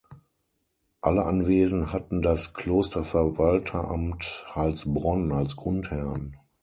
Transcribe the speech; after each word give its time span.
Alle 1.01 1.25
Anwesen 1.27 1.93
hatten 1.93 2.23
das 2.23 2.55
Klosterverwalteramt 2.55 4.47
Heilsbronn 4.55 5.31
als 5.31 5.55
Grundherrn. 5.55 6.37